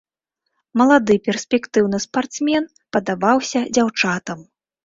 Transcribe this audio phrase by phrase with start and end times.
[0.81, 2.63] Малады перспектыўны спартсмен
[2.99, 4.39] падабаўся дзяўчатам.